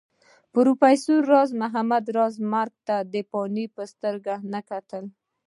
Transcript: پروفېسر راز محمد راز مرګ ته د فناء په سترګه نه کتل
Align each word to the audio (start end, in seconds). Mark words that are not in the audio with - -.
پروفېسر 0.53 1.17
راز 1.31 1.49
محمد 1.61 2.05
راز 2.17 2.33
مرګ 2.51 2.73
ته 2.87 2.95
د 3.13 3.15
فناء 3.29 3.67
په 3.75 3.83
سترګه 3.93 4.33
نه 4.53 4.61
کتل 4.69 5.03